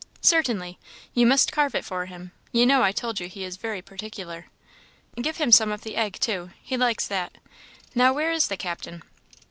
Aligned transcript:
"Certainly. 0.23 0.79
You 1.13 1.27
must 1.27 1.51
carve 1.51 1.75
it 1.75 1.85
for 1.85 2.07
him; 2.07 2.31
you 2.51 2.65
know 2.65 2.81
I 2.81 2.91
told 2.91 3.19
you 3.19 3.27
he 3.27 3.43
is 3.43 3.57
very 3.57 3.83
particular. 3.83 4.47
Give 5.15 5.37
him 5.37 5.51
some 5.51 5.71
of 5.71 5.81
the 5.81 5.95
egg, 5.95 6.17
too 6.19 6.49
he 6.63 6.75
likes 6.75 7.05
that. 7.05 7.37
Now, 7.93 8.11
where 8.11 8.31
is 8.31 8.47
the 8.47 8.57
Captain?" 8.57 9.03